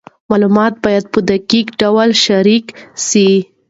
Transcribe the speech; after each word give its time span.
معلومات 0.29 0.73
باید 0.85 1.05
په 1.13 1.19
دقیق 1.31 1.67
ډول 1.81 2.09
شریک 2.25 2.65
سي. 3.07 3.29